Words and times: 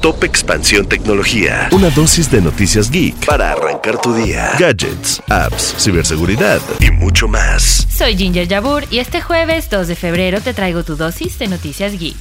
Top 0.00 0.24
Expansión 0.24 0.86
Tecnología. 0.86 1.68
Una 1.72 1.90
dosis 1.90 2.30
de 2.30 2.40
noticias 2.40 2.90
geek 2.90 3.26
para 3.26 3.52
arrancar 3.52 4.00
tu 4.00 4.14
día. 4.14 4.52
Gadgets, 4.58 5.22
apps, 5.28 5.74
ciberseguridad 5.78 6.60
y 6.80 6.90
mucho 6.90 7.28
más. 7.28 7.86
Soy 7.94 8.16
Ginger 8.16 8.48
Yabur 8.48 8.84
y 8.90 9.00
este 9.00 9.20
jueves 9.20 9.68
2 9.68 9.88
de 9.88 9.96
febrero 9.96 10.40
te 10.40 10.54
traigo 10.54 10.84
tu 10.84 10.96
dosis 10.96 11.38
de 11.38 11.48
noticias 11.48 11.98
geek. 11.98 12.16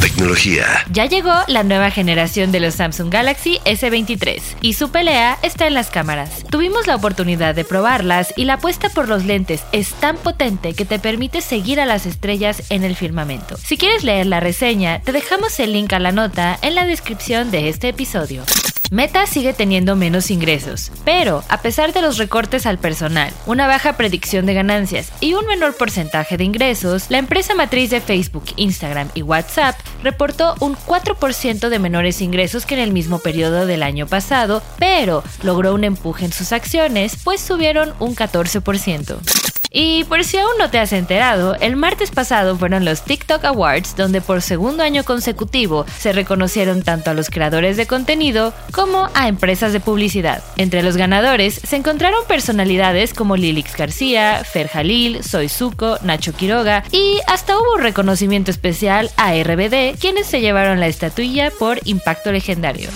Tecnología. 0.00 0.84
Ya 0.92 1.06
llegó 1.06 1.32
la 1.48 1.64
nueva 1.64 1.90
generación 1.90 2.52
de 2.52 2.60
los 2.60 2.74
Samsung 2.74 3.10
Galaxy 3.10 3.58
S23 3.64 4.40
y 4.60 4.74
su 4.74 4.90
pelea 4.90 5.38
está 5.42 5.66
en 5.66 5.74
las 5.74 5.90
cámaras. 5.90 6.44
Tuvimos 6.50 6.86
la 6.86 6.94
oportunidad 6.94 7.54
de 7.54 7.64
probarlas 7.64 8.32
y 8.36 8.44
la 8.44 8.54
apuesta 8.54 8.90
por 8.90 9.08
los 9.08 9.24
lentes 9.24 9.62
es 9.72 9.92
tan 9.94 10.16
potente 10.16 10.74
que 10.74 10.84
te 10.84 10.98
permite 10.98 11.40
seguir 11.40 11.80
a 11.80 11.86
las 11.86 12.06
estrellas 12.06 12.62
en 12.70 12.84
el 12.84 12.96
firmamento. 12.96 13.56
Si 13.56 13.76
quieres 13.76 14.04
leer 14.04 14.26
la 14.26 14.40
reseña, 14.40 15.00
te 15.00 15.12
dejamos 15.12 15.58
el 15.60 15.72
link 15.72 15.92
a 15.92 15.98
la 15.98 16.12
nota 16.12 16.58
en 16.62 16.74
la 16.74 16.84
descripción 16.84 17.50
de 17.50 17.68
este 17.68 17.88
episodio. 17.88 18.44
Meta 18.90 19.26
sigue 19.26 19.52
teniendo 19.52 19.96
menos 19.96 20.30
ingresos, 20.30 20.90
pero 21.04 21.44
a 21.50 21.60
pesar 21.60 21.92
de 21.92 22.00
los 22.00 22.16
recortes 22.16 22.64
al 22.64 22.78
personal, 22.78 23.34
una 23.44 23.66
baja 23.66 23.98
predicción 23.98 24.46
de 24.46 24.54
ganancias 24.54 25.12
y 25.20 25.34
un 25.34 25.46
menor 25.46 25.76
porcentaje 25.76 26.38
de 26.38 26.44
ingresos, 26.44 27.10
la 27.10 27.18
empresa 27.18 27.54
matriz 27.54 27.90
de 27.90 28.00
Facebook, 28.00 28.44
Instagram 28.56 29.10
y 29.12 29.20
WhatsApp 29.20 29.76
reportó 30.02 30.54
un 30.60 30.74
4% 30.74 31.68
de 31.68 31.78
menores 31.78 32.22
ingresos 32.22 32.64
que 32.64 32.76
en 32.76 32.80
el 32.80 32.92
mismo 32.92 33.18
periodo 33.18 33.66
del 33.66 33.82
año 33.82 34.06
pasado, 34.06 34.62
pero 34.78 35.22
logró 35.42 35.74
un 35.74 35.84
empuje 35.84 36.24
en 36.24 36.32
sus 36.32 36.52
acciones, 36.52 37.18
pues 37.24 37.42
subieron 37.42 37.92
un 37.98 38.16
14%. 38.16 39.37
Y 39.70 40.04
por 40.04 40.24
si 40.24 40.38
aún 40.38 40.52
no 40.58 40.70
te 40.70 40.78
has 40.78 40.92
enterado, 40.92 41.54
el 41.60 41.76
martes 41.76 42.10
pasado 42.10 42.56
fueron 42.56 42.84
los 42.84 43.02
TikTok 43.02 43.44
Awards 43.44 43.96
donde 43.96 44.20
por 44.20 44.42
segundo 44.42 44.82
año 44.82 45.04
consecutivo 45.04 45.84
se 45.98 46.12
reconocieron 46.12 46.82
tanto 46.82 47.10
a 47.10 47.14
los 47.14 47.30
creadores 47.30 47.76
de 47.76 47.86
contenido 47.86 48.54
como 48.72 49.08
a 49.14 49.28
empresas 49.28 49.72
de 49.72 49.80
publicidad. 49.80 50.42
Entre 50.56 50.82
los 50.82 50.96
ganadores 50.96 51.54
se 51.54 51.76
encontraron 51.76 52.24
personalidades 52.26 53.14
como 53.14 53.36
Lilix 53.36 53.76
García, 53.76 54.42
Fer 54.44 54.68
Jalil, 54.68 55.22
Soy 55.22 55.48
Zuko, 55.48 55.98
Nacho 56.02 56.32
Quiroga 56.32 56.84
y 56.90 57.18
hasta 57.26 57.58
hubo 57.58 57.74
un 57.74 57.82
reconocimiento 57.82 58.50
especial 58.50 59.10
a 59.16 59.34
RBD, 59.34 59.98
quienes 59.98 60.26
se 60.26 60.40
llevaron 60.40 60.80
la 60.80 60.86
estatuilla 60.86 61.50
por 61.50 61.80
impacto 61.84 62.32
legendario. 62.32 62.88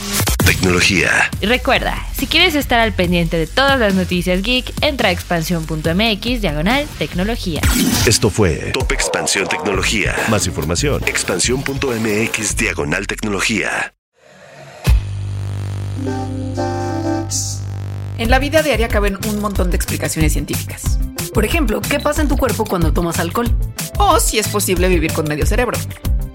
Tecnología. 0.44 1.30
Y 1.40 1.46
recuerda, 1.46 2.06
si 2.16 2.26
quieres 2.26 2.54
estar 2.54 2.80
al 2.80 2.92
pendiente 2.92 3.38
de 3.38 3.46
todas 3.46 3.78
las 3.78 3.94
noticias 3.94 4.42
geek, 4.42 4.72
entra 4.82 5.08
a 5.08 5.12
expansión.mx 5.12 6.40
diagonal 6.40 6.86
tecnología. 6.98 7.60
Esto 8.06 8.30
fue 8.30 8.70
Top 8.72 8.90
Expansión 8.92 9.46
Tecnología. 9.48 10.14
Más 10.28 10.46
información. 10.46 11.02
Expansión.mx 11.06 12.56
diagonal 12.56 13.06
tecnología. 13.06 13.94
En 18.18 18.30
la 18.30 18.38
vida 18.38 18.62
diaria 18.62 18.88
caben 18.88 19.18
un 19.28 19.40
montón 19.40 19.70
de 19.70 19.76
explicaciones 19.76 20.32
científicas. 20.32 20.98
Por 21.32 21.44
ejemplo, 21.44 21.80
¿qué 21.80 21.98
pasa 21.98 22.22
en 22.22 22.28
tu 22.28 22.36
cuerpo 22.36 22.64
cuando 22.64 22.92
tomas 22.92 23.18
alcohol? 23.18 23.50
O 23.98 24.20
si 24.20 24.38
es 24.38 24.48
posible 24.48 24.88
vivir 24.88 25.12
con 25.12 25.26
medio 25.26 25.46
cerebro. 25.46 25.78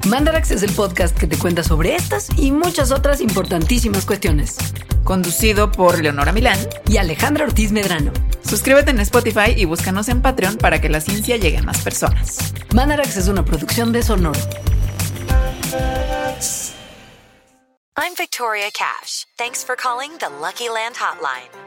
Mandarax 0.07 0.51
es 0.51 0.63
el 0.63 0.71
podcast 0.71 1.17
que 1.17 1.27
te 1.27 1.37
cuenta 1.37 1.63
sobre 1.63 1.93
estas 1.93 2.29
y 2.37 2.51
muchas 2.51 2.91
otras 2.91 3.19
importantísimas 3.19 4.05
cuestiones. 4.05 4.55
Conducido 5.03 5.69
por 5.69 6.01
Leonora 6.01 6.31
Milán 6.31 6.57
y 6.87 6.95
Alejandra 6.95 7.43
Ortiz 7.43 7.73
Medrano. 7.73 8.13
Suscríbete 8.41 8.91
en 8.91 9.01
Spotify 9.01 9.53
y 9.55 9.65
búscanos 9.65 10.07
en 10.07 10.21
Patreon 10.21 10.57
para 10.57 10.79
que 10.79 10.87
la 10.87 11.01
ciencia 11.01 11.35
llegue 11.35 11.57
a 11.57 11.63
más 11.63 11.81
personas. 11.81 12.53
Mandarax 12.73 13.17
es 13.17 13.27
una 13.27 13.43
producción 13.43 13.91
de 13.91 14.01
Sonoro. 14.01 14.39
I'm 17.97 18.13
Victoria 18.17 18.69
Cash. 18.71 19.25
Thanks 19.37 19.65
for 19.65 19.75
calling 19.75 20.11
the 20.19 20.29
Lucky 20.29 20.69
Land 20.69 20.95
Hotline. 20.95 21.66